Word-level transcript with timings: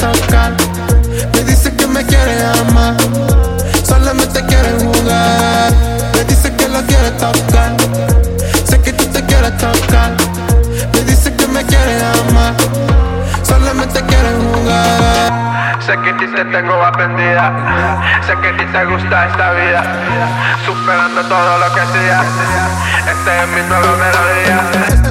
Me 0.00 1.42
dice 1.42 1.74
que 1.74 1.86
me 1.88 2.04
quiere 2.06 2.44
amar, 2.60 2.94
solamente 3.82 4.44
quiere 4.46 4.70
jugar. 4.78 5.72
Me 6.14 6.24
dice 6.24 6.54
que 6.54 6.68
lo 6.68 6.80
quiere 6.82 7.10
tocar, 7.12 7.72
sé 8.64 8.80
que 8.80 8.92
tú 8.92 9.04
te 9.06 9.24
quieres 9.24 9.56
tocar. 9.58 10.12
Me 10.94 11.00
dice 11.02 11.34
que 11.34 11.48
me 11.48 11.64
quiere 11.64 11.96
amar, 12.30 12.54
solamente 13.42 14.00
quiere 14.02 14.30
jugar. 14.38 15.82
Sé 15.84 15.98
que 16.04 16.12
ti 16.12 16.26
te 16.32 16.44
tengo 16.44 16.80
aprendida, 16.84 17.52
sé 18.24 18.34
que 18.40 18.52
ti 18.52 18.64
te 18.70 18.84
gusta 18.84 19.26
esta 19.26 19.52
vida, 19.52 19.82
superando 20.64 21.22
todo 21.22 21.58
lo 21.58 21.74
que 21.74 21.80
hacía. 21.80 22.22
Este 23.10 23.42
es 23.42 23.48
mi 23.48 23.62
nuevo 23.68 23.96
melodía. 23.96 25.07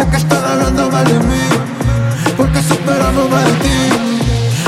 Sé 0.00 0.06
que 0.08 0.16
están 0.16 0.42
hablando 0.42 0.90
mal 0.90 1.04
de 1.04 1.18
mí, 1.28 1.44
porque 2.34 2.62
superamos 2.62 3.28
mal 3.28 3.44
de 3.44 3.52
ti. 3.64 3.80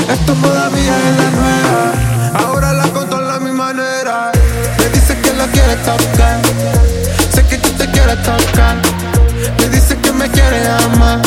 Esto 0.07 0.31
todavía 0.33 0.95
es 1.09 1.17
la 1.21 1.29
nueva, 1.41 2.45
ahora 2.45 2.73
la 2.73 2.83
controla 2.89 3.35
a 3.37 3.39
mi 3.39 3.51
manera. 3.51 4.31
Me 4.77 4.89
dice 4.89 5.17
que 5.21 5.33
la 5.33 5.47
quiere 5.47 5.75
tocar, 5.77 6.39
sé 7.33 7.43
que 7.47 7.57
tú 7.57 7.69
te 7.71 7.89
quieres 7.89 8.21
tocar. 8.21 8.75
Me 9.57 9.69
dice 9.69 9.97
que 9.97 10.11
me 10.11 10.29
quiere 10.29 10.67
amar, 10.67 11.19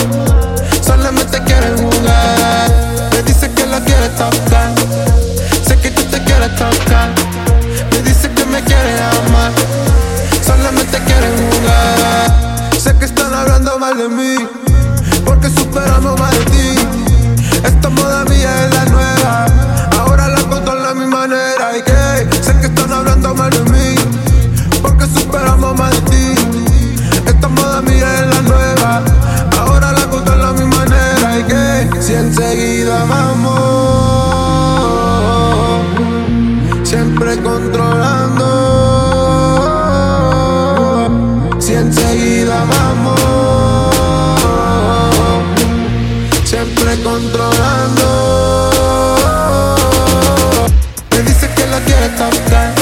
siempre 37.17 37.43
controlando. 37.43 38.45
Si 41.59 41.73
enseguida 41.73 42.65
vamos 42.69 43.21
siempre 46.45 46.99
controlando. 47.03 48.71
Me 51.13 51.23
dice 51.23 51.49
que 51.55 51.67
la 51.67 51.81
quiere 51.81 52.09
tocar, 52.11 52.75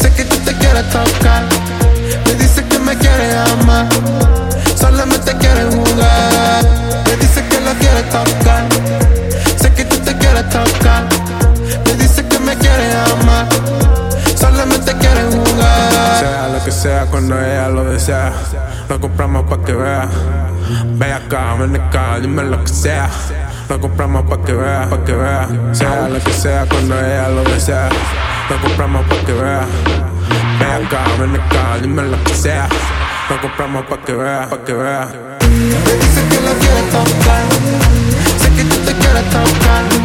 sé 0.00 0.12
que 0.12 0.24
tú 0.24 0.36
te 0.44 0.54
quieres 0.56 0.88
tocar. 0.90 1.42
Me 2.26 2.34
dice 2.34 2.64
que 2.64 2.78
me 2.78 2.96
quiere 2.96 3.36
amar, 3.36 3.88
solamente 4.78 5.36
quiere 5.38 5.64
jugar. 5.64 6.64
Me 7.06 7.16
dice 7.16 7.44
que 7.48 7.60
la 7.60 7.74
quiere 7.74 8.02
tocar, 8.04 8.49
Sea 16.80 17.04
lo 17.04 17.10
cuando 17.10 17.38
ella 17.38 17.68
lo 17.68 17.84
desea. 17.84 18.32
Lo 18.88 18.98
compramos 18.98 19.44
pa' 19.44 19.62
que 19.62 19.74
vea. 19.74 20.08
Ve 20.94 21.12
acá, 21.12 21.54
ven 21.58 21.76
acá, 21.76 22.18
dime 22.18 22.42
lo 22.42 22.64
que 22.64 22.72
sea. 22.72 23.06
Lo 23.68 23.78
compramos 23.78 24.24
pa' 24.24 24.42
que 24.42 24.54
vea, 24.54 24.88
pa' 24.88 25.04
que 25.04 25.12
vea. 25.12 25.46
Sea 25.72 26.08
lo 26.08 26.18
que 26.24 26.32
sea 26.32 26.64
cuando 26.64 26.98
ella 26.98 27.28
lo 27.28 27.44
desea. 27.44 27.90
Lo 28.48 28.58
compramos 28.62 29.04
pa' 29.04 29.26
que 29.26 29.32
vea. 29.34 29.60
Ve 30.58 30.86
acá, 30.86 31.04
ven 31.18 31.34
acá, 31.38 31.76
dime 31.82 32.02
lo 32.02 32.24
que 32.24 32.34
sea. 32.34 32.66
Lo 33.28 33.38
compramos 33.42 33.84
pa' 33.84 33.98
que 33.98 34.14
vea, 34.14 34.48
pa' 34.48 34.64
que 34.64 34.72
vea. 34.72 35.08
Dice 35.50 36.22
que 36.30 36.40
la 36.40 36.54
quiere 36.62 36.82
tocar, 36.96 37.44
sé 38.38 38.48
que 38.56 38.64
tú 38.64 38.76
te 38.86 38.92
quieres 38.94 39.24
tocar. 39.28 39.99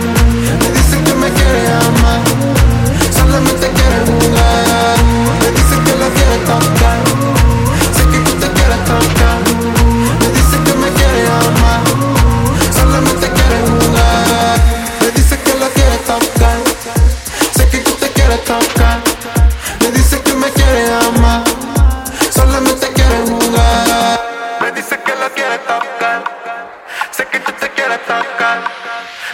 Quieres 27.85 28.05
tocar. 28.05 28.63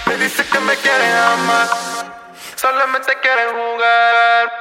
Me 0.08 0.18
dice 0.18 0.46
que 0.46 0.60
me 0.60 0.76
quiere 0.78 1.12
amar. 1.14 1.68
Solamente 2.56 3.18
quiere 3.22 3.44
jugar. 3.52 4.61